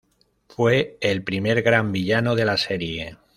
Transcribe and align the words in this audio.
Fue 0.47 0.97
el 0.99 1.23
primer 1.23 1.61
gran 1.61 1.91
villano 1.91 2.33
de 2.33 2.43
la 2.45 2.57
serie. 2.57 3.19